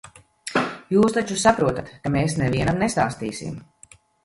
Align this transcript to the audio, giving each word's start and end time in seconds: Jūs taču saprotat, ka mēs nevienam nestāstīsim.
Jūs 0.95 1.13
taču 1.17 1.37
saprotat, 1.41 1.93
ka 2.07 2.13
mēs 2.17 2.39
nevienam 2.41 2.83
nestāstīsim. 2.87 3.63